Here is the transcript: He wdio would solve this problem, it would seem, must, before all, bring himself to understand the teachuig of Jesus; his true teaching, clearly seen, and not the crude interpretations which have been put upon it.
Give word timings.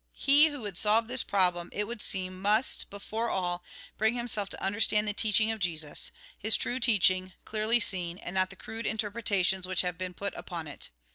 He 0.13 0.47
wdio 0.49 0.61
would 0.61 0.77
solve 0.79 1.07
this 1.07 1.21
problem, 1.21 1.69
it 1.71 1.83
would 1.85 2.01
seem, 2.01 2.41
must, 2.41 2.89
before 2.89 3.29
all, 3.29 3.63
bring 3.99 4.15
himself 4.15 4.49
to 4.49 4.63
understand 4.63 5.07
the 5.07 5.13
teachuig 5.13 5.53
of 5.53 5.59
Jesus; 5.59 6.09
his 6.35 6.57
true 6.57 6.79
teaching, 6.79 7.33
clearly 7.45 7.79
seen, 7.79 8.17
and 8.17 8.33
not 8.33 8.49
the 8.49 8.55
crude 8.55 8.87
interpretations 8.87 9.67
which 9.67 9.81
have 9.81 9.99
been 9.99 10.15
put 10.15 10.33
upon 10.33 10.67
it. 10.67 10.89